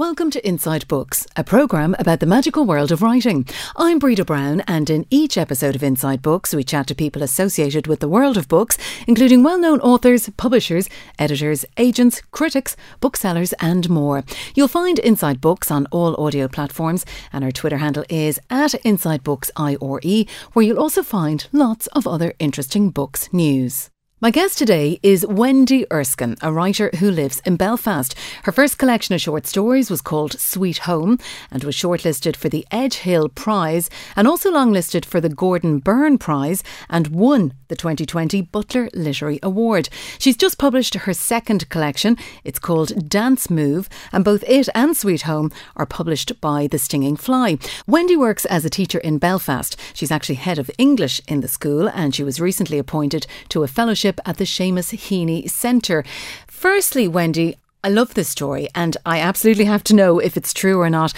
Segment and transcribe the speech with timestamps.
[0.00, 3.46] Welcome to Inside Books, a programme about the magical world of writing.
[3.76, 7.86] I'm Breda Brown, and in each episode of Inside Books, we chat to people associated
[7.86, 13.90] with the world of books, including well known authors, publishers, editors, agents, critics, booksellers, and
[13.90, 14.24] more.
[14.54, 19.22] You'll find Inside Books on all audio platforms, and our Twitter handle is at Inside
[19.22, 20.24] Books IRE,
[20.54, 23.90] where you'll also find lots of other interesting books news.
[24.22, 28.14] My guest today is Wendy Erskine, a writer who lives in Belfast.
[28.42, 31.16] Her first collection of short stories was called Sweet Home
[31.50, 36.62] and was shortlisted for the Edgehill Prize and also longlisted for the Gordon Burn Prize
[36.90, 39.88] and won the 2020 Butler Literary Award.
[40.18, 42.18] She's just published her second collection.
[42.44, 47.16] It's called Dance Move, and both it and Sweet Home are published by The Stinging
[47.16, 47.56] Fly.
[47.86, 49.80] Wendy works as a teacher in Belfast.
[49.94, 53.68] She's actually head of English in the school, and she was recently appointed to a
[53.68, 56.02] fellowship at the Seamus Heaney Centre.
[56.48, 60.80] Firstly, Wendy, I love this story, and I absolutely have to know if it's true
[60.80, 61.12] or not.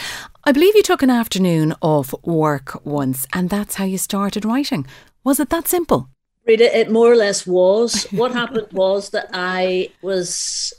[0.44, 4.86] I believe you took an afternoon off work once, and that's how you started writing.
[5.24, 6.08] Was it that simple?
[6.44, 8.06] Breda, it more or less was.
[8.12, 10.72] What happened was that I was.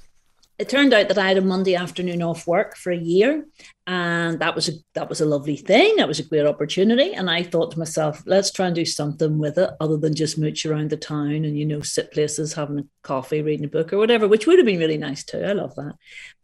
[0.59, 3.45] It turned out that I had a Monday afternoon off work for a year,
[3.85, 5.97] and that was a that was a lovely thing.
[5.97, 9.37] That was a great opportunity, and I thought to myself, let's try and do something
[9.37, 12.79] with it other than just mooch around the town and you know sit places, having
[12.79, 15.41] a coffee, reading a book or whatever, which would have been really nice too.
[15.41, 15.95] I love that.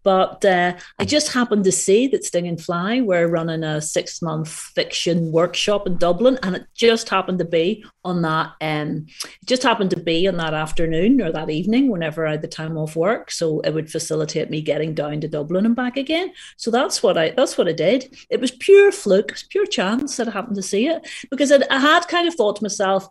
[0.04, 4.50] But uh, I just happened to see that Stinging Fly were running a six month
[4.50, 8.54] fiction workshop in Dublin, and it just happened to be on that.
[8.62, 12.42] Um, it just happened to be on that afternoon or that evening, whenever I had
[12.42, 15.98] the time off work, so it would facilitate me getting down to Dublin and back
[15.98, 16.32] again.
[16.58, 18.16] So that's what I that's what I did.
[18.30, 21.52] It was pure fluke, it was pure chance that I happened to see it because
[21.52, 23.08] I, I had kind of thought to myself,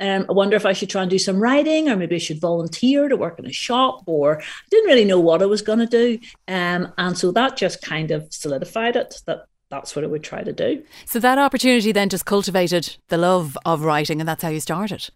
[0.00, 2.40] um, I wonder if I should try and do some writing, or maybe I should
[2.40, 5.78] volunteer to work in a shop, or I didn't really know what I was going
[5.80, 6.18] to do.
[6.48, 10.42] Um, and so that just kind of solidified it that that's what I would try
[10.42, 10.82] to do.
[11.04, 15.10] So that opportunity then just cultivated the love of writing, and that's how you started.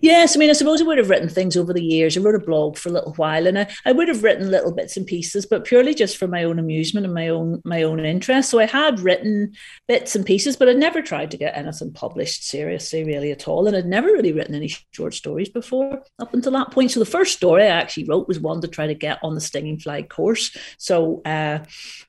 [0.00, 2.16] Yes, I mean, I suppose I would have written things over the years.
[2.16, 4.72] I wrote a blog for a little while, and I, I would have written little
[4.72, 8.00] bits and pieces, but purely just for my own amusement and my own my own
[8.00, 8.50] interest.
[8.50, 9.52] So I had written
[9.88, 13.66] bits and pieces, but I'd never tried to get anything published seriously, really at all.
[13.66, 16.90] And I'd never really written any short stories before up until that point.
[16.90, 19.40] So the first story I actually wrote was one to try to get on the
[19.40, 20.56] Stinging Fly course.
[20.78, 21.60] So uh,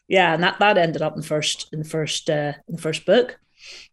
[0.08, 3.40] yeah, and that that ended up in first in first uh, in the first book.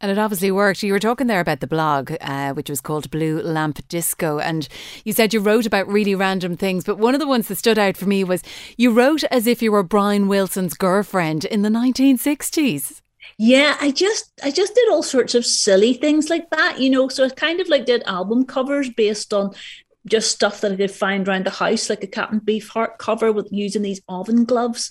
[0.00, 0.82] And it obviously worked.
[0.82, 4.68] You were talking there about the blog, uh, which was called Blue Lamp Disco, and
[5.04, 6.84] you said you wrote about really random things.
[6.84, 8.42] But one of the ones that stood out for me was
[8.76, 13.02] you wrote as if you were Brian Wilson's girlfriend in the 1960s.
[13.38, 17.08] Yeah, I just I just did all sorts of silly things like that, you know.
[17.08, 19.54] So I kind of like did album covers based on
[20.06, 23.48] just stuff that I could find around the house, like a Captain Beefheart cover with
[23.50, 24.90] using these oven gloves,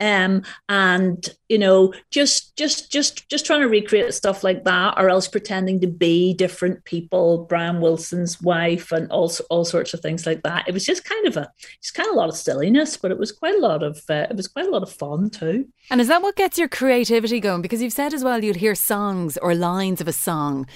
[0.00, 5.08] um, and you know, just just just just trying to recreate stuff like that, or
[5.08, 10.26] else pretending to be different people, Brian Wilson's wife, and all all sorts of things
[10.26, 10.68] like that.
[10.68, 11.50] It was just kind of a
[11.80, 14.26] just kind of a lot of silliness, but it was quite a lot of uh,
[14.30, 15.68] it was quite a lot of fun too.
[15.90, 17.62] And is that what gets your creativity going?
[17.62, 20.66] Because you've said as well, you'll hear songs or lines of a song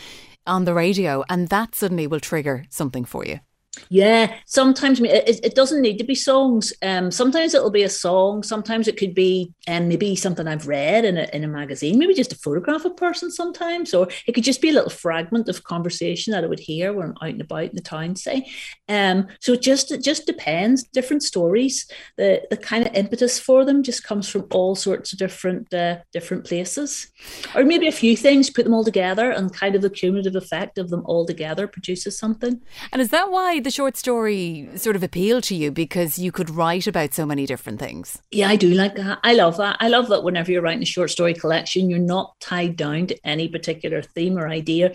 [0.47, 3.41] on the radio, and that suddenly will trigger something for you.
[3.88, 6.72] Yeah, sometimes it, it doesn't need to be songs.
[6.82, 8.42] Um, sometimes it'll be a song.
[8.42, 12.15] Sometimes it could be um, maybe something I've read in a, in a magazine, maybe
[12.15, 15.48] just a photograph of a person sometimes, or it could just be a little fragment
[15.48, 18.50] of conversation that I would hear when I'm out and about in the town, say.
[18.88, 20.84] Um, so it just it just depends.
[20.84, 21.86] Different stories,
[22.16, 25.98] the the kind of impetus for them just comes from all sorts of different uh,
[26.12, 27.09] different places,
[27.54, 30.78] or maybe a few things, put them all together, and kind of the cumulative effect
[30.78, 32.60] of them all together produces something.
[32.92, 36.49] And is that why the short story sort of appeal to you because you could
[36.49, 38.22] write about so many different things?
[38.31, 39.19] Yeah, I do like that.
[39.25, 39.77] I love that.
[39.81, 43.19] I love that whenever you're writing a short story collection, you're not tied down to
[43.27, 44.94] any particular theme or idea,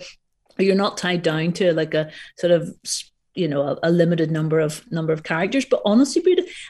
[0.58, 2.74] or you're not tied down to like a sort of
[3.34, 6.22] you know a, a, limited number of number of characters but honestly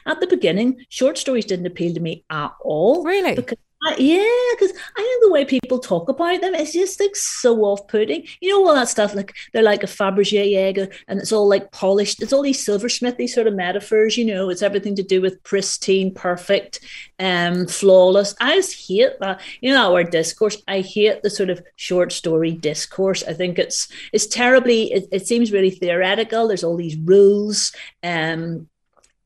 [0.05, 3.57] at the beginning short stories didn't appeal to me at all really because
[3.97, 8.25] yeah, because I think the way people talk about them is just like so off-putting.
[8.39, 10.77] You know all that stuff like they're like a Fabergé egg,
[11.07, 12.21] and it's all like polished.
[12.21, 14.17] It's all these silversmithy sort of metaphors.
[14.17, 16.79] You know, it's everything to do with pristine, perfect,
[17.19, 18.35] um, flawless.
[18.39, 19.41] I just hate that.
[19.61, 20.61] You know, our discourse.
[20.67, 23.23] I hate the sort of short story discourse.
[23.23, 24.93] I think it's it's terribly.
[24.93, 26.47] It, it seems really theoretical.
[26.47, 27.73] There's all these rules.
[28.01, 28.69] Um,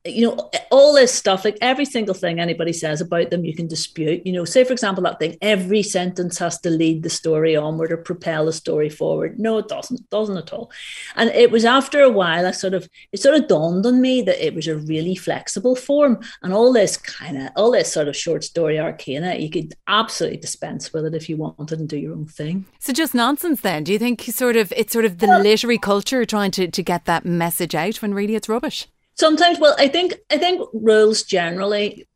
[0.05, 3.67] you know, all this stuff, like every single thing anybody says about them, you can
[3.67, 4.25] dispute.
[4.25, 7.91] You know, say, for example, that thing, every sentence has to lead the story onward
[7.91, 9.39] or propel the story forward.
[9.39, 10.71] No, it doesn't, doesn't at all.
[11.15, 14.21] And it was after a while, I sort of, it sort of dawned on me
[14.21, 16.19] that it was a really flexible form.
[16.41, 20.38] And all this kind of, all this sort of short story arcana, you could absolutely
[20.38, 22.65] dispense with it if you wanted and do your own thing.
[22.79, 23.83] So just nonsense then.
[23.83, 26.67] Do you think you sort of, it's sort of the well, literary culture trying to,
[26.69, 28.88] to get that message out when really it's rubbish?
[29.19, 32.07] Sometimes well i think i think rules generally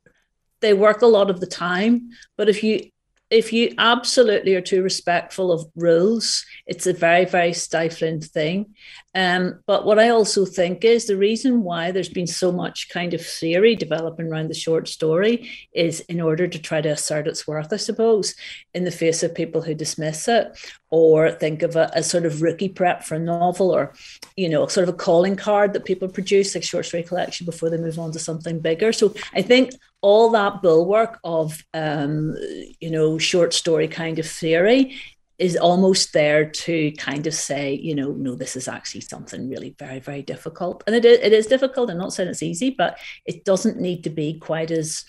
[0.62, 2.90] they work a lot of the time but if you
[3.30, 8.74] if you absolutely are too respectful of rules it's a very very stifling thing
[9.16, 13.14] um, but what i also think is the reason why there's been so much kind
[13.14, 17.48] of theory developing around the short story is in order to try to assert its
[17.48, 18.36] worth i suppose
[18.74, 20.58] in the face of people who dismiss it
[20.92, 23.94] or think of it as sort of rookie prep for a novel or
[24.36, 27.70] you know sort of a calling card that people produce like short story collection before
[27.70, 28.94] they move on to something bigger.
[28.94, 29.72] So i think
[30.02, 32.36] all that bulwark of um,
[32.80, 35.00] you know short story kind of theory
[35.42, 39.76] is almost there to kind of say, you know, no, this is actually something really
[39.80, 40.84] very, very difficult.
[40.86, 41.90] And it is, it is difficult.
[41.90, 45.04] I'm not saying it's easy, but it doesn't need to be quite as,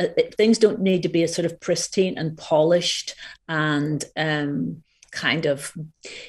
[0.00, 3.14] uh, things don't need to be as sort of pristine and polished
[3.48, 5.72] and, um, kind of,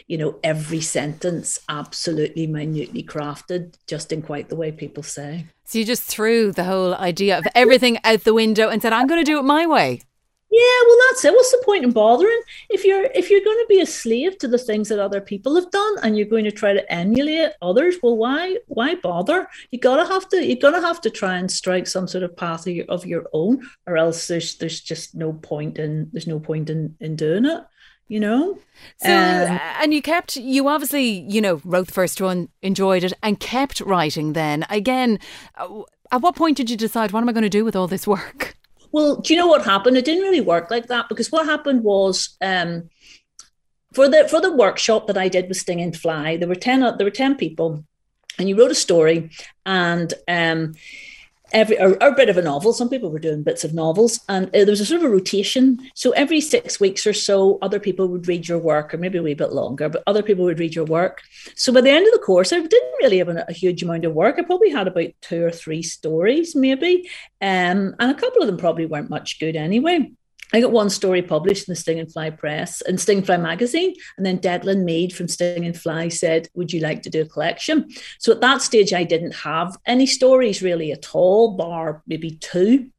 [0.07, 5.47] you know, every sentence absolutely minutely crafted, just in quite the way people say.
[5.65, 9.07] So you just threw the whole idea of everything out the window and said, I'm
[9.07, 10.01] going to do it my way.
[10.51, 11.33] Yeah, well, that's it.
[11.33, 14.47] What's the point in bothering if you're if you're going to be a slave to
[14.47, 17.97] the things that other people have done and you're going to try to emulate others?
[18.01, 19.47] Well, why why bother?
[19.69, 22.65] You gotta have to you're gonna have to try and strike some sort of path
[22.65, 26.39] of your, of your own, or else there's there's just no point in there's no
[26.39, 27.63] point in in doing it
[28.07, 28.57] you know
[28.97, 33.13] so um, and you kept you obviously you know wrote the first one enjoyed it
[33.21, 35.19] and kept writing then again
[35.55, 35.81] uh,
[36.11, 38.07] at what point did you decide what am i going to do with all this
[38.07, 38.57] work
[38.91, 39.97] well do you know what happened?
[39.97, 42.89] It didn't really work like that because what happened was um,
[43.93, 47.05] for the for the workshop that i did with Stinging Fly there were 10 there
[47.05, 47.83] were 10 people
[48.37, 49.29] and you wrote a story
[49.65, 50.73] and um,
[51.51, 52.73] every or, or, a bit of a novel.
[52.73, 55.09] Some people were doing bits of novels, and uh, there was a sort of a
[55.09, 55.79] rotation.
[55.95, 59.23] So every six weeks or so, other people would read your work, or maybe a
[59.23, 61.21] wee bit longer, but other people would read your work.
[61.55, 64.05] So by the end of the course, I didn't really have a, a huge amount
[64.05, 64.35] of work.
[64.37, 67.09] I probably had about two or three stories, maybe,
[67.41, 70.11] um, and a couple of them probably weren't much good anyway.
[70.53, 73.93] I got one story published in the Stinging Fly Press and Stinging Fly magazine.
[74.17, 77.89] And then Declan Meade from Stinging Fly said, Would you like to do a collection?
[78.17, 82.89] So at that stage, I didn't have any stories really at all, bar maybe two.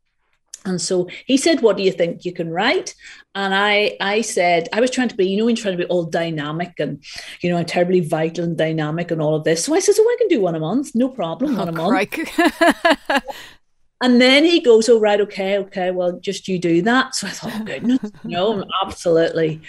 [0.65, 2.95] And so he said, What do you think you can write?
[3.35, 5.91] And I I said, I was trying to be, you know, when trying to be
[5.91, 7.03] all dynamic and,
[7.41, 9.65] you know, I'm terribly vital and dynamic and all of this.
[9.65, 11.73] So I said, So oh, I can do one a month, no problem, one oh,
[11.73, 12.31] a month.
[14.03, 17.15] And then he goes, Oh, right, okay, okay, well, just you do that.
[17.15, 19.61] So I thought, oh, goodness, no, absolutely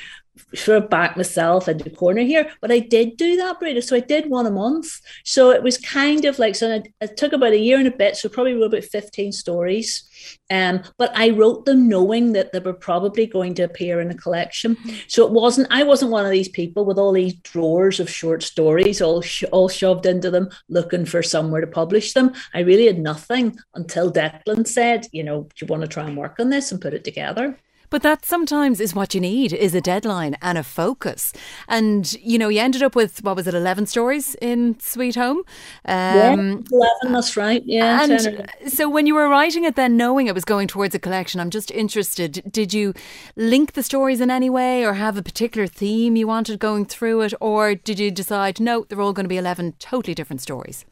[0.68, 2.50] of back myself into the corner here.
[2.62, 3.81] But I did do that, Breda.
[3.81, 5.00] So I did one a month.
[5.24, 8.15] So it was kind of like, so it took about a year and a bit.
[8.15, 10.07] So probably wrote about 15 stories.
[10.50, 14.15] Um, but I wrote them knowing that they were probably going to appear in a
[14.15, 14.77] collection.
[15.07, 18.44] So it wasn't, I wasn't one of these people with all these drawers of short
[18.44, 22.33] stories all, sh- all shoved into them looking for somewhere to publish them.
[22.53, 26.18] I really had nothing until Declan said, you know, do you want to try and
[26.18, 27.57] work on this and put it together?
[27.91, 31.33] But that sometimes is what you need is a deadline and a focus.
[31.67, 35.39] And you know, you ended up with what was it, eleven stories in Sweet Home?
[35.85, 36.31] Um, yeah,
[36.71, 37.11] eleven.
[37.11, 37.61] That's right.
[37.65, 38.03] Yeah.
[38.03, 41.39] And so when you were writing it, then knowing it was going towards a collection,
[41.39, 42.41] I'm just interested.
[42.50, 42.93] Did you
[43.36, 47.21] link the stories in any way, or have a particular theme you wanted going through
[47.21, 50.86] it, or did you decide no, they're all going to be eleven totally different stories?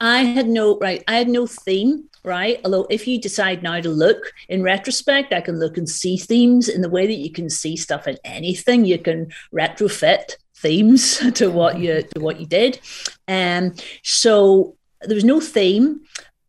[0.00, 1.04] I had no right.
[1.06, 2.60] I had no theme right?
[2.64, 6.68] Although, if you decide now to look in retrospect, I can look and see themes
[6.68, 8.84] in the way that you can see stuff in anything.
[8.84, 12.80] You can retrofit themes to what you to what you did,
[13.26, 16.00] and um, so there was no theme.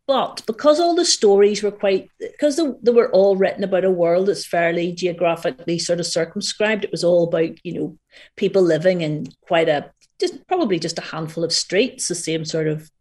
[0.07, 3.91] But because all the stories were quite, because they, they were all written about a
[3.91, 7.97] world that's fairly geographically sort of circumscribed, it was all about, you know,
[8.35, 9.89] people living in quite a,
[10.19, 12.91] just probably just a handful of streets, the same sort of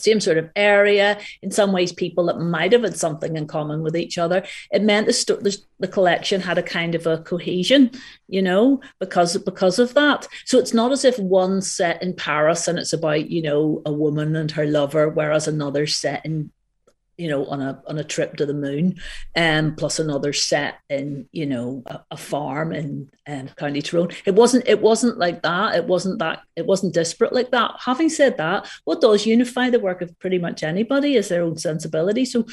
[0.00, 1.18] same sort of area.
[1.42, 4.44] In some ways, people that might have had something in common with each other.
[4.70, 7.90] It meant the, the collection had a kind of a cohesion,
[8.28, 10.26] you know, because because of that.
[10.44, 13.92] So it's not as if one set in Paris and it's about you know a
[13.92, 16.50] woman and her lover, whereas another set in
[17.20, 18.98] you know, on a on a trip to the moon,
[19.36, 24.08] um, plus another set in, you know, a, a farm in um, County Tyrone.
[24.24, 25.76] It wasn't it wasn't like that.
[25.76, 27.72] It wasn't that it wasn't disparate like that.
[27.78, 31.58] Having said that, what does unify the work of pretty much anybody is their own
[31.58, 32.24] sensibility.
[32.24, 32.46] So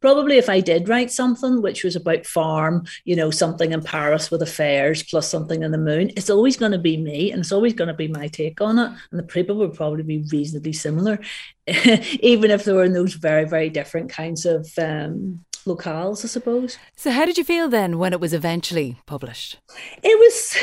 [0.00, 4.30] probably if I did write something which was about farm, you know, something in Paris
[4.30, 7.52] with affairs plus something in the moon, it's always going to be me and it's
[7.52, 8.90] always going to be my take on it.
[9.10, 11.20] And the people would probably be reasonably similar.
[12.20, 16.78] even if they were in those very, very different kinds of um, locales, I suppose.
[16.94, 19.58] So, how did you feel then when it was eventually published?
[20.02, 20.56] It was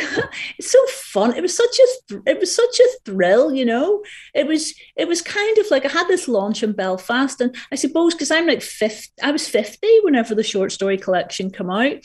[0.67, 1.36] so fun.
[1.36, 4.03] It was such a it was such a thrill, you know.
[4.34, 7.75] It was it was kind of like I had this launch in Belfast, and I
[7.75, 11.98] suppose because I'm like fifty, I was fifty whenever the short story collection came out,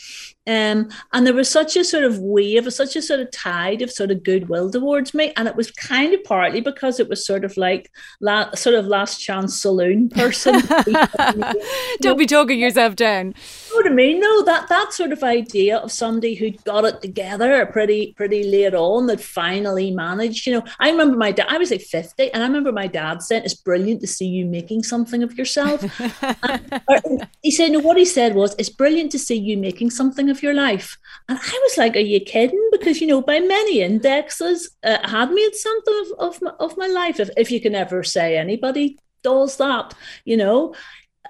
[0.47, 3.91] um, and there was such a sort of wave, such a sort of tide of
[3.91, 5.33] sort of goodwill towards me.
[5.37, 8.87] And it was kind of partly because it was sort of like la- sort of
[8.87, 10.61] last chance saloon person.
[12.01, 13.27] Don't be talking yourself down.
[13.27, 14.21] You know what I mean?
[14.21, 18.75] No, that that sort of idea of somebody who'd got it together pretty pretty late
[18.75, 20.47] on that finally managed.
[20.47, 21.47] You know, I remember my dad.
[21.49, 24.47] I was like fifty, and I remember my dad said, "It's brilliant to see you
[24.47, 25.83] making something of yourself."
[26.23, 30.31] and, he said, "No, what he said was, it's brilliant to see you making something
[30.31, 30.97] of your life."
[31.29, 35.31] And I was like, "Are you kidding?" Because you know, by many indexes, uh, had
[35.31, 37.21] made something of of my, of my life.
[37.21, 40.75] If if you can ever say anybody does that, you know.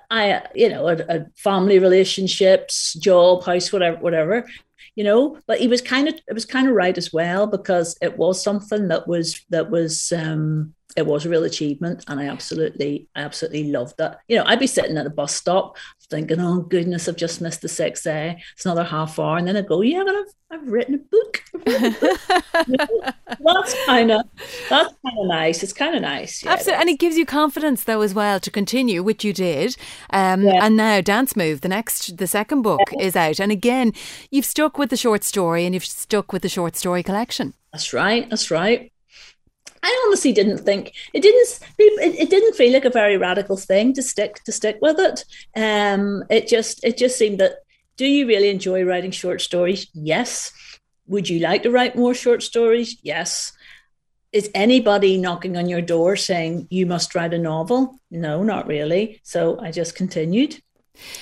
[0.09, 4.49] I, you know, a, a family relationships, job, house, whatever, whatever,
[4.95, 5.39] you know.
[5.49, 8.41] But he was kind of, it was kind of right as well because it was
[8.41, 13.21] something that was that was um it was a real achievement and I absolutely, I
[13.21, 15.77] absolutely loved that You know, I'd be sitting at a bus stop
[16.09, 18.39] thinking, oh goodness, I've just missed the 6A.
[18.55, 19.37] It's another half hour.
[19.37, 21.43] And then I go, yeah, but I've, I've written a book.
[22.67, 24.23] you know, that's kind of,
[24.71, 25.63] that's kind of nice.
[25.63, 26.43] It's kind of nice.
[26.43, 26.81] Yeah, Absolutely.
[26.81, 29.77] And it gives you confidence though as well to continue, which you did.
[30.11, 30.65] Um, yeah.
[30.65, 33.05] And now Dance Move, the next, the second book yeah.
[33.05, 33.41] is out.
[33.41, 33.93] And again,
[34.31, 37.55] you've stuck with the short story and you've stuck with the short story collection.
[37.73, 38.31] That's right.
[38.31, 38.93] That's right.
[39.87, 44.03] I honestly didn't think it didn't it, didn't feel like a very radical thing to
[44.03, 45.25] stick to stick with it.
[45.55, 47.59] Um, it just it just seemed that
[47.97, 49.87] do you really enjoy writing short stories?
[49.95, 50.53] Yes.
[51.07, 52.97] Would you like to write more short stories?
[53.03, 53.53] Yes.
[54.33, 57.95] Is anybody knocking on your door saying you must write a novel?
[58.11, 59.21] No, not really.
[59.23, 60.61] So I just continued.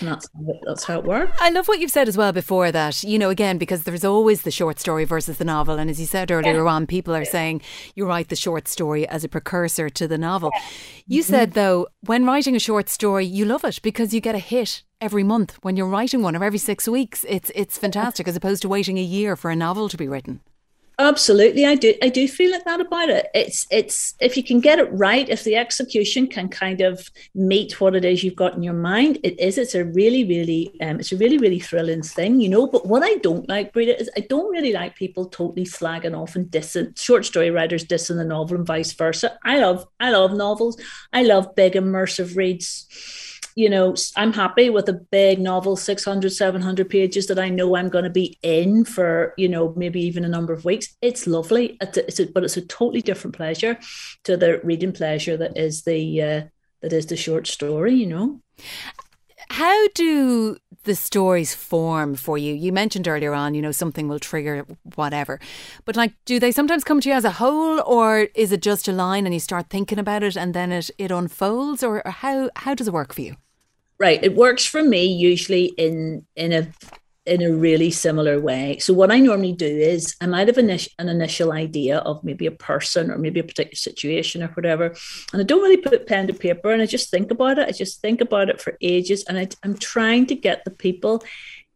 [0.00, 1.36] And that's how, it, that's how it works.
[1.40, 4.42] I love what you've said as well before that, you know, again, because there's always
[4.42, 5.78] the short story versus the novel.
[5.78, 6.70] And as you said earlier yeah.
[6.70, 7.62] on, people are saying
[7.94, 10.50] you write the short story as a precursor to the novel.
[10.54, 10.62] Yeah.
[11.06, 11.30] You mm-hmm.
[11.30, 14.82] said, though, when writing a short story, you love it because you get a hit
[15.00, 17.24] every month when you're writing one or every six weeks.
[17.28, 20.40] It's, it's fantastic as opposed to waiting a year for a novel to be written.
[20.96, 21.92] Absolutely, I do.
[22.02, 23.26] I do feel like that about it.
[23.34, 27.80] It's it's if you can get it right, if the execution can kind of meet
[27.80, 29.58] what it is you've got in your mind, it is.
[29.58, 32.68] It's a really, really, um, it's a really, really thrilling thing, you know.
[32.68, 36.36] But what I don't like, Breda, is I don't really like people totally slagging off
[36.36, 39.36] and dissing short story writers dissing the novel and vice versa.
[39.44, 40.80] I love, I love novels.
[41.12, 42.86] I love big immersive reads
[43.54, 47.88] you know, I'm happy with a big novel, 600, 700 pages that I know I'm
[47.88, 50.96] going to be in for, you know, maybe even a number of weeks.
[51.00, 51.76] It's lovely.
[51.80, 53.78] It's a, it's a, but it's a totally different pleasure
[54.24, 56.42] to the reading pleasure that is the, uh,
[56.82, 58.40] that is the short story, you know.
[59.50, 62.54] How do the stories form for you?
[62.54, 65.40] You mentioned earlier on, you know, something will trigger whatever.
[65.84, 68.88] But like, do they sometimes come to you as a whole or is it just
[68.88, 72.50] a line and you start thinking about it and then it, it unfolds or how,
[72.56, 73.36] how does it work for you?
[73.98, 76.66] right it works for me usually in in a
[77.26, 80.70] in a really similar way so what i normally do is i might have an,
[80.98, 84.94] an initial idea of maybe a person or maybe a particular situation or whatever
[85.32, 87.72] and i don't really put pen to paper and i just think about it i
[87.72, 91.22] just think about it for ages and I, i'm trying to get the people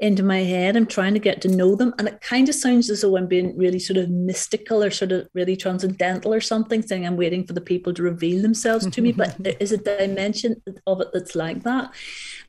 [0.00, 0.76] into my head.
[0.76, 1.92] I'm trying to get to know them.
[1.98, 5.12] And it kind of sounds as though I'm being really sort of mystical or sort
[5.12, 9.02] of really transcendental or something, saying I'm waiting for the people to reveal themselves to
[9.02, 9.12] me.
[9.12, 11.92] But there is a dimension of it that's like that.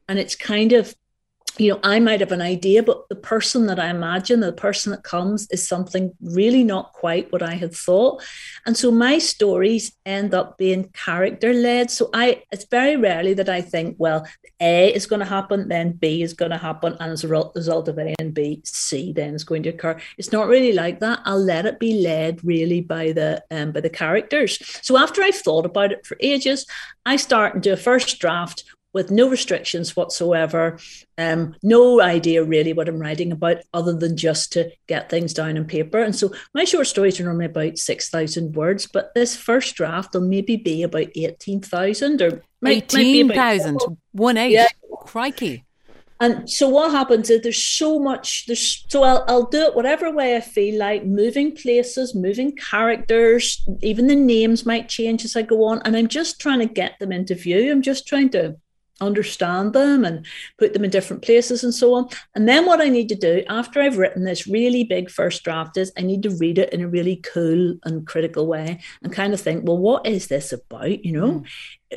[0.07, 0.93] And it's kind of
[1.57, 4.91] you know, I might have an idea, but the person that I imagine, the person
[4.91, 8.23] that comes, is something really not quite what I had thought.
[8.65, 11.91] And so my stories end up being character led.
[11.91, 14.25] So I, it's very rarely that I think, well,
[14.59, 17.87] A is going to happen, then B is going to happen, and as a result
[17.87, 19.99] of A and B, C then is going to occur.
[20.17, 21.19] It's not really like that.
[21.25, 24.59] I'll let it be led really by the um, by the characters.
[24.81, 26.65] So after I've thought about it for ages,
[27.05, 30.79] I start and do a first draft with no restrictions whatsoever,
[31.17, 35.57] um, no idea really what I'm writing about other than just to get things down
[35.57, 35.99] on paper.
[35.99, 40.21] And so my short stories are normally about 6,000 words, but this first draft will
[40.21, 43.79] maybe be about 18,000 or 18,000,
[44.11, 44.51] one eight.
[44.51, 44.67] Yeah.
[45.01, 45.63] Crikey.
[46.21, 50.11] And so what happens is there's so much there's so I'll, I'll do it whatever
[50.11, 55.43] way I feel like moving places, moving characters, even the names might change as I
[55.43, 55.81] go on.
[55.85, 57.71] And I'm just trying to get them into view.
[57.71, 58.57] I'm just trying to
[59.01, 60.25] understand them and
[60.57, 62.07] put them in different places and so on.
[62.35, 65.77] And then what I need to do after I've written this really big first draft
[65.77, 69.33] is I need to read it in a really cool and critical way and kind
[69.33, 71.03] of think, well, what is this about?
[71.03, 71.45] You know, mm.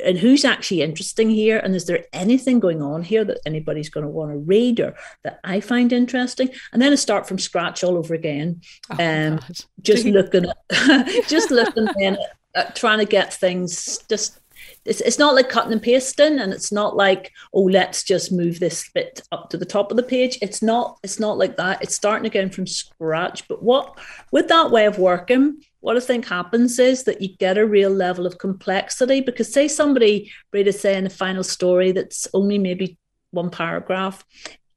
[0.03, 1.59] and who's actually interesting here?
[1.59, 4.95] And is there anything going on here that anybody's going to want to read or
[5.23, 6.49] that I find interesting?
[6.71, 8.61] And then I start from scratch all over again.
[8.89, 9.39] Oh, um,
[9.81, 12.19] just looking at just looking at,
[12.55, 14.39] at trying to get things just
[14.85, 18.59] it's, it's not like cutting and pasting and it's not like oh let's just move
[18.59, 20.37] this bit up to the top of the page.
[20.41, 21.81] It's not it's not like that.
[21.81, 23.47] It's starting again from scratch.
[23.47, 23.97] But what
[24.31, 27.89] with that way of working what I think happens is that you get a real
[27.89, 32.57] level of complexity because say somebody read a say in a final story that's only
[32.57, 32.97] maybe
[33.31, 34.23] one paragraph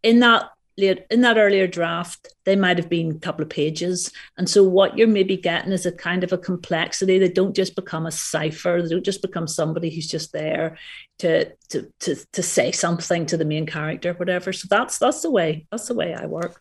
[0.02, 4.12] in that in that earlier draft, they might have been a couple of pages.
[4.36, 7.18] And so what you're maybe getting is a kind of a complexity.
[7.18, 8.82] They don't just become a cipher.
[8.82, 10.76] They don't just become somebody who's just there
[11.18, 14.52] to to to to say something to the main character, whatever.
[14.52, 16.60] So that's that's the way that's the way I work.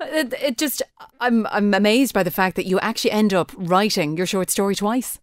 [0.00, 0.82] It, it just
[1.20, 4.74] I'm I'm amazed by the fact that you actually end up writing your short story
[4.74, 5.20] twice.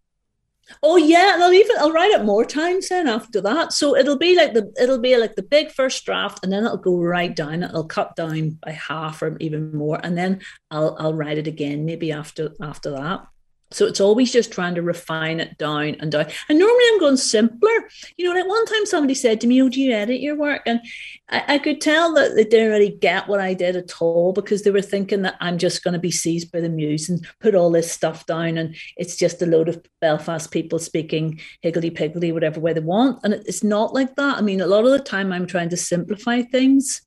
[0.83, 3.73] Oh yeah, and I'll even I'll write it more times then after that.
[3.73, 6.77] So it'll be like the it'll be like the big first draft, and then it'll
[6.77, 7.63] go right down.
[7.63, 11.85] It'll cut down by half or even more, and then I'll I'll write it again
[11.85, 13.25] maybe after after that.
[13.71, 16.27] So it's always just trying to refine it down and down.
[16.49, 17.69] And normally I'm going simpler.
[18.17, 20.61] You know, like one time somebody said to me, Oh, do you edit your work?
[20.65, 20.81] And
[21.29, 24.63] I, I, could tell that they didn't really get what I did at all because
[24.63, 27.55] they were thinking that I'm just going to be seized by the muse and put
[27.55, 28.57] all this stuff down.
[28.57, 33.19] And it's just a load of Belfast people speaking higgledy piggledy, whatever way they want.
[33.23, 34.37] And it's not like that.
[34.37, 37.01] I mean, a lot of the time I'm trying to simplify things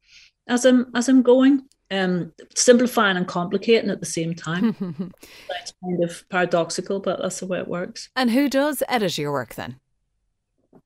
[0.47, 4.77] as I'm as I'm going um, simplifying and complicating at the same time.
[5.61, 8.11] it's kind of paradoxical, but that's the way it works.
[8.17, 9.81] And who does edit your work then?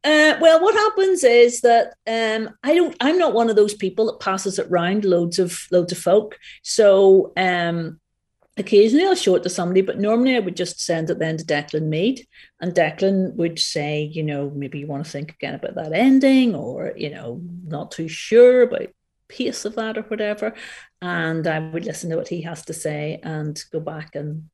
[0.04, 2.96] Uh, well, what happens is that um, I don't.
[3.00, 6.38] I'm not one of those people that passes it round loads of loads of folk.
[6.62, 7.98] So um,
[8.56, 11.44] occasionally I'll show it to somebody, but normally I would just send it then to
[11.44, 12.26] Declan Meade,
[12.60, 16.54] and Declan would say, you know, maybe you want to think again about that ending,
[16.54, 18.88] or you know, not too sure about
[19.28, 20.54] pace of that or whatever.
[21.00, 24.48] And I would listen to what he has to say and go back and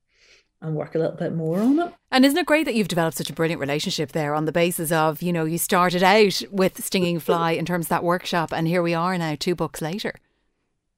[0.61, 1.93] and work a little bit more on it.
[2.11, 4.91] And isn't it great that you've developed such a brilliant relationship there on the basis
[4.91, 8.67] of, you know, you started out with Stinging Fly in terms of that workshop and
[8.67, 10.15] here we are now two books later.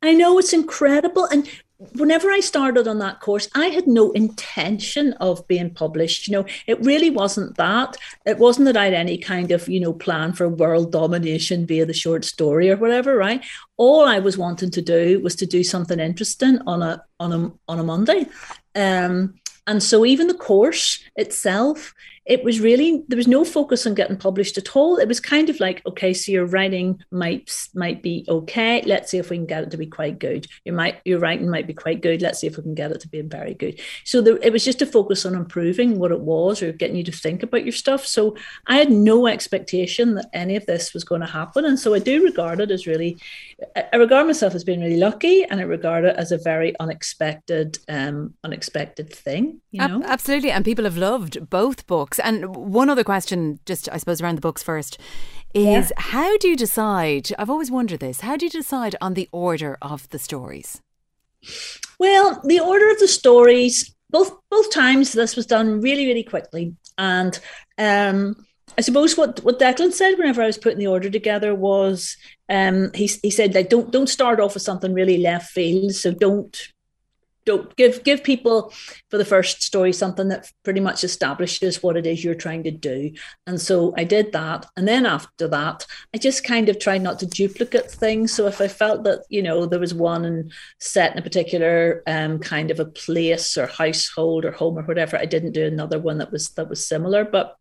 [0.03, 1.25] I know it's incredible.
[1.25, 1.49] And
[1.95, 6.27] whenever I started on that course, I had no intention of being published.
[6.27, 7.97] You know, it really wasn't that.
[8.25, 11.85] It wasn't that I had any kind of, you know, plan for world domination via
[11.85, 13.45] the short story or whatever, right?
[13.77, 17.53] All I was wanting to do was to do something interesting on a on a
[17.69, 18.27] on a Monday.
[18.75, 19.35] Um,
[19.67, 21.95] and so even the course itself
[22.27, 24.97] it was really there was no focus on getting published at all.
[24.97, 28.83] It was kind of like, okay, so your writing might might be okay.
[28.85, 30.49] Let's see if we can get it to be quite good.
[30.65, 32.21] Your might your writing might be quite good.
[32.21, 33.81] Let's see if we can get it to be very good.
[34.05, 37.05] So there, it was just a focus on improving what it was or getting you
[37.05, 38.05] to think about your stuff.
[38.05, 41.95] So I had no expectation that any of this was going to happen, and so
[41.95, 43.19] I do regard it as really,
[43.75, 47.79] I regard myself as being really lucky, and I regard it as a very unexpected,
[47.89, 49.63] um, unexpected thing.
[49.71, 52.19] You know, absolutely, and people have loved both books.
[52.19, 54.99] And one other question, just I suppose around the books first,
[55.55, 56.03] is yeah.
[56.03, 57.31] how do you decide?
[57.39, 58.21] I've always wondered this.
[58.21, 60.83] How do you decide on the order of the stories?
[61.99, 66.77] Well, the order of the stories, both both times this was done really, really quickly.
[66.99, 67.39] And
[67.79, 68.46] um,
[68.79, 72.17] I suppose what, what Declan said whenever I was putting the order together was
[72.49, 75.95] um, he, he said like don't don't start off with something really left field.
[75.95, 76.73] So don't
[77.47, 78.73] don't give give people
[79.09, 82.71] for the first story something that pretty much establishes what it is you're trying to
[82.71, 83.13] do.
[83.47, 84.67] And so i did that.
[84.77, 88.33] And then after that i just kind of tried not to duplicate things.
[88.33, 90.51] So if i felt that you know there was one
[90.81, 95.17] set in a particular um, kind of a place or household or home or whatever
[95.17, 97.25] i didn't do another one that was that was similar.
[97.25, 97.57] But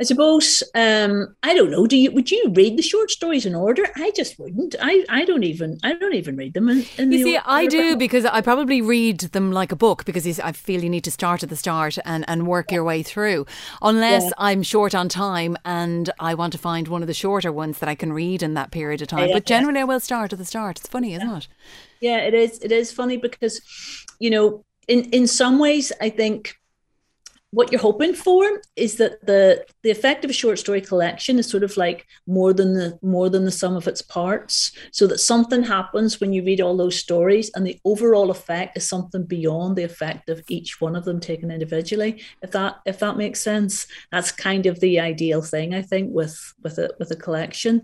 [0.00, 1.86] I suppose um, I don't know.
[1.86, 3.84] Do you would you read the short stories in order?
[3.94, 4.74] I just wouldn't.
[4.80, 6.68] I, I don't even I don't even read them.
[6.68, 7.46] In, in you see, order.
[7.46, 11.04] I do because I probably read them like a book because I feel you need
[11.04, 13.46] to start at the start and, and work your way through.
[13.80, 14.30] Unless yeah.
[14.38, 17.88] I'm short on time and I want to find one of the shorter ones that
[17.88, 19.28] I can read in that period of time.
[19.28, 19.82] Yeah, but generally, yeah.
[19.82, 20.78] I will start at the start.
[20.78, 21.48] It's funny, isn't it?
[22.00, 22.58] Yeah, it is.
[22.60, 23.60] It is funny because,
[24.18, 26.56] you know, in in some ways, I think
[27.52, 31.48] what you're hoping for is that the the effect of a short story collection is
[31.48, 34.72] sort of like more than the more than the sum of its parts.
[34.90, 38.88] So that something happens when you read all those stories and the overall effect is
[38.88, 43.18] something beyond the effect of each one of them taken individually if that if that
[43.18, 43.86] makes sense.
[44.10, 47.82] That's kind of the ideal thing i think with with a with a collection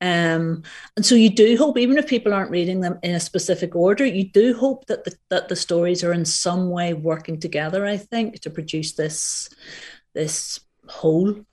[0.00, 0.62] um,
[0.96, 4.04] and so you do hope, even if people aren't reading them in a specific order,
[4.04, 7.84] you do hope that the, that the stories are in some way working together.
[7.84, 9.48] I think to produce this
[10.14, 11.44] this whole.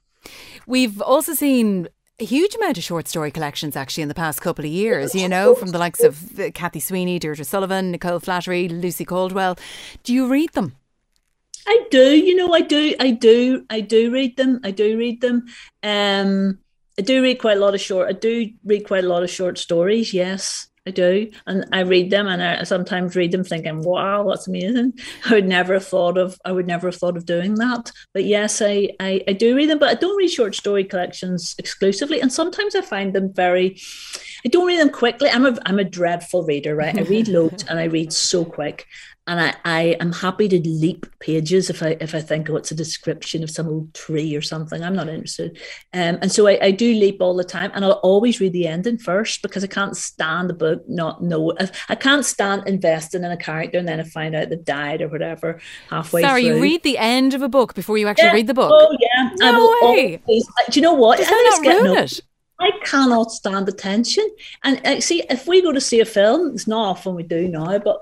[0.68, 1.88] We've also seen
[2.20, 5.28] a huge amount of short story collections actually in the past couple of years, you
[5.28, 9.58] know, from the likes of Kathy Sweeney, Deirdre Sullivan, Nicole Flattery, Lucy Caldwell.
[10.04, 10.76] Do you read them?
[11.68, 14.60] I do, you know, I do, I do, I do read them.
[14.64, 15.48] I do read them.
[15.82, 16.60] Um,
[16.98, 18.10] I do read quite a lot of short.
[18.10, 20.14] I do read quite a lot of short stories.
[20.14, 24.48] Yes, I do, and I read them, and I sometimes read them thinking, "Wow, that's
[24.48, 24.94] amazing."
[25.26, 26.40] I would never have thought of.
[26.46, 27.92] I would never have thought of doing that.
[28.14, 31.56] But yes, I, I I do read them, but I don't read short story collections
[31.58, 33.78] exclusively, and sometimes I find them very.
[34.46, 35.30] I don't read them quickly.
[35.30, 36.98] I'm a I'm a dreadful reader, right?
[36.98, 38.86] I read loads and I read so quick,
[39.28, 42.72] and I, I am happy to leap pages if I if I think oh it's
[42.72, 44.84] a description of some old tree or something.
[44.84, 45.58] I'm not interested,
[45.94, 48.68] um, and so I, I do leap all the time, and I'll always read the
[48.68, 51.54] ending first because I can't stand the book not know.
[51.90, 55.08] I can't stand investing in a character and then I find out they've died or
[55.08, 55.60] whatever
[55.90, 56.22] halfway.
[56.22, 56.30] Through.
[56.30, 56.56] Sorry, through.
[56.56, 58.34] you read the end of a book before you actually yeah.
[58.34, 58.72] read the book.
[58.74, 60.22] Oh yeah, no way.
[60.26, 61.18] Always, do you know what?
[61.18, 62.22] Does that not ruin it?
[62.60, 64.28] I cannot stand the tension.
[64.64, 67.48] And uh, see, if we go to see a film, it's not often we do
[67.50, 68.02] now, but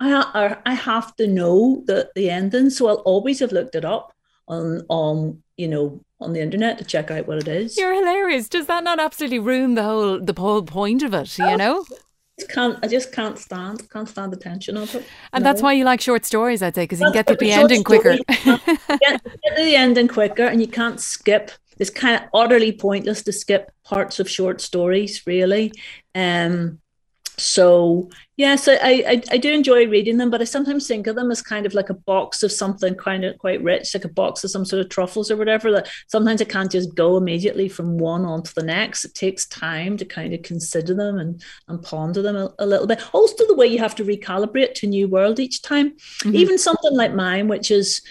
[0.00, 2.70] I, I have to know the, the ending.
[2.70, 4.14] So I'll always have looked it up
[4.46, 7.76] on, on, you know, on the internet to check out what it is.
[7.76, 8.48] You're hilarious.
[8.48, 11.84] Does that not absolutely ruin the whole, the whole point of it, you know?
[12.40, 15.04] I can't, I just can't stand, can't stand the tension of it.
[15.32, 15.50] And no.
[15.50, 17.82] that's why you like short stories, I'd say, because you can get to the ending
[17.82, 18.16] quicker.
[18.28, 19.22] get, get
[19.56, 23.70] to the ending quicker and you can't skip it's kind of utterly pointless to skip
[23.84, 25.72] parts of short stories, really.
[26.14, 26.80] Um,
[27.38, 31.30] so yes, I, I I do enjoy reading them, but I sometimes think of them
[31.30, 34.44] as kind of like a box of something kind of quite rich, like a box
[34.44, 35.70] of some sort of truffles or whatever.
[35.70, 39.04] That sometimes I can't just go immediately from one onto the next.
[39.04, 42.86] It takes time to kind of consider them and and ponder them a, a little
[42.86, 43.02] bit.
[43.14, 45.90] Also, the way you have to recalibrate to new world each time.
[45.90, 46.36] Mm-hmm.
[46.36, 48.02] Even something like mine, which is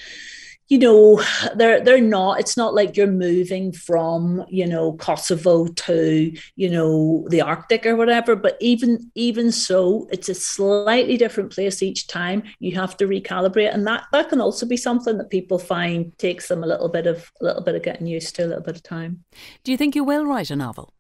[0.70, 1.22] you know
[1.56, 7.26] they're they're not it's not like you're moving from you know kosovo to you know
[7.30, 12.44] the arctic or whatever but even even so it's a slightly different place each time.
[12.60, 16.48] You have to recalibrate and that that can also be something that people find takes
[16.48, 18.76] them a little bit of a little bit of getting used to a little bit
[18.76, 19.24] of time.
[19.64, 20.94] Do you think you will write a novel?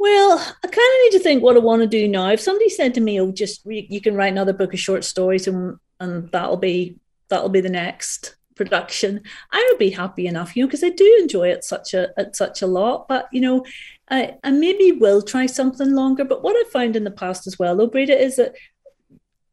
[0.00, 2.30] Well, I kind of need to think what I want to do now.
[2.30, 5.04] If somebody said to me, "Oh, just re- you can write another book of short
[5.04, 6.96] stories, and and that'll be
[7.28, 11.18] that'll be the next production i would be happy enough you know because i do
[11.20, 13.64] enjoy it such a at such a lot but you know
[14.10, 17.58] I, I maybe will try something longer but what i've found in the past as
[17.58, 18.54] well though Breda is that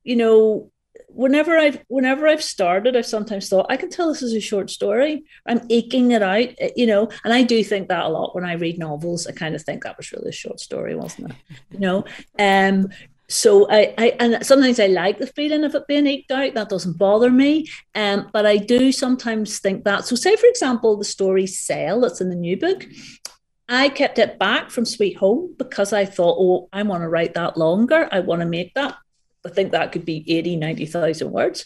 [0.04, 0.72] you know
[1.16, 4.70] whenever I've whenever I've started, I've sometimes thought I can tell this is a short
[4.70, 5.24] story.
[5.46, 8.44] I'm aching it out, eh, you know, and I do think that a lot when
[8.44, 9.26] I read novels.
[9.26, 11.36] I kind of think that was really a short story, wasn't it?
[11.72, 12.06] You know,
[12.38, 12.90] um,
[13.28, 16.54] so I, I and sometimes I like the feeling of it being eked out.
[16.54, 17.68] That doesn't bother me.
[17.94, 20.06] Um, but I do sometimes think that.
[20.06, 22.86] So say for example, the story Cell that's in the new book.
[23.68, 27.34] I kept it back from Sweet Home because I thought, oh, I want to write
[27.34, 28.08] that longer.
[28.12, 28.96] I want to make that.
[29.44, 31.66] I think that could be 80, 90,000 words.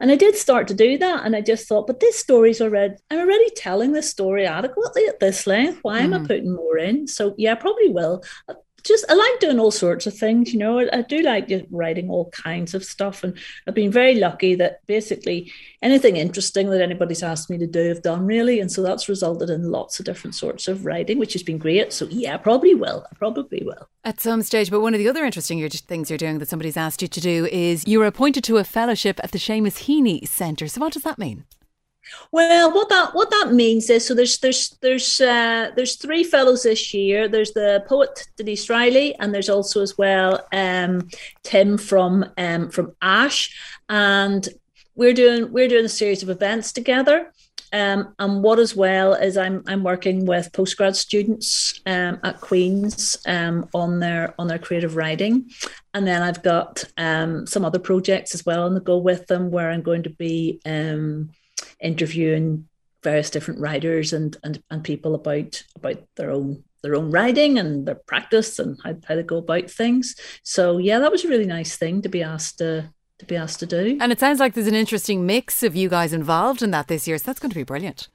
[0.00, 1.24] And I did start to do that.
[1.24, 5.20] And I just thought, but this story's already, I'm already telling this story adequately at
[5.20, 5.80] this length.
[5.82, 6.24] Why am mm.
[6.24, 7.06] I putting more in?
[7.06, 8.24] So yeah, probably will
[8.82, 10.78] just I like doing all sorts of things, you know.
[10.78, 14.84] I, I, do like writing all kinds of stuff, and I've been very lucky that
[14.86, 19.08] basically anything interesting that anybody's asked me to do, I've done really, and so that's
[19.08, 21.92] resulted in lots of different sorts of writing, which has been great.
[21.92, 23.06] So yeah, probably will.
[23.10, 24.70] I probably will at some stage.
[24.70, 27.46] But one of the other interesting things you're doing that somebody's asked you to do
[27.46, 30.68] is you were appointed to a fellowship at the Seamus Heaney Centre.
[30.68, 31.44] So what does that mean?
[32.32, 36.62] Well, what that what that means is so there's there's there's uh, there's three fellows
[36.62, 37.28] this year.
[37.28, 41.08] There's the poet Denise Riley, and there's also as well um,
[41.42, 43.54] Tim from um, from Ash,
[43.88, 44.48] and
[44.94, 47.32] we're doing we're doing a series of events together.
[47.72, 53.16] Um, and what as well is I'm I'm working with postgrad students um, at Queen's
[53.26, 55.50] um, on their on their creative writing,
[55.94, 59.50] and then I've got um, some other projects as well on the go with them
[59.50, 61.30] where I'm going to be um,
[61.80, 62.68] interviewing
[63.02, 67.86] various different writers and, and and people about about their own their own writing and
[67.86, 70.14] their practice and how, how to go about things.
[70.42, 73.60] So yeah, that was a really nice thing to be asked to to be asked
[73.60, 73.98] to do.
[74.00, 77.06] And it sounds like there's an interesting mix of you guys involved in that this
[77.06, 77.18] year.
[77.18, 78.08] So that's going to be brilliant.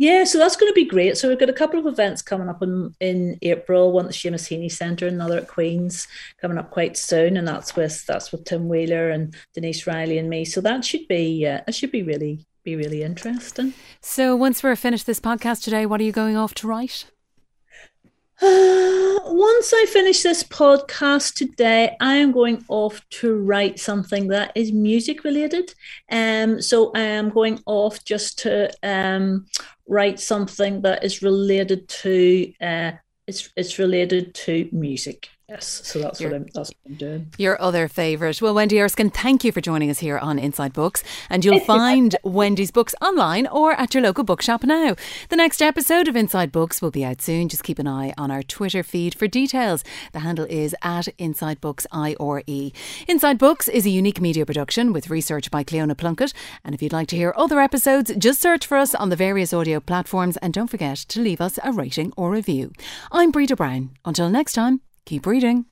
[0.00, 1.18] Yeah, so that's going to be great.
[1.18, 3.90] So we've got a couple of events coming up in, in April.
[3.90, 6.06] One at the Seamus Heaney Centre, another at Queen's
[6.40, 10.30] coming up quite soon, and that's with that's with Tim Wheeler and Denise Riley and
[10.30, 10.44] me.
[10.44, 13.72] So that should be uh, that should be really be really interesting.
[14.00, 17.06] So once we're finished this podcast today, what are you going off to write?
[18.40, 24.52] Uh, once I finish this podcast today, I am going off to write something that
[24.54, 25.74] is music related.
[26.12, 29.46] Um, so I am going off just to um,
[29.88, 32.92] write something that is related to uh,
[33.26, 35.30] it's it's related to music.
[35.48, 37.32] Yes, so that's your, what I'm that's what I'm doing.
[37.38, 38.42] Your other favourite.
[38.42, 42.14] Well, Wendy Erskine, thank you for joining us here on Inside Books, and you'll find
[42.22, 44.94] Wendy's books online or at your local bookshop now.
[45.30, 47.48] The next episode of Inside Books will be out soon.
[47.48, 49.82] Just keep an eye on our Twitter feed for details.
[50.12, 52.72] The handle is at Inside Books IRE.
[53.08, 56.92] Inside Books is a unique media production with research by Cleona Plunkett, and if you'd
[56.92, 60.52] like to hear other episodes, just search for us on the various audio platforms, and
[60.52, 62.70] don't forget to leave us a rating or review.
[63.10, 63.92] I'm Breda Brown.
[64.04, 64.82] Until next time.
[65.08, 65.64] Keep reading.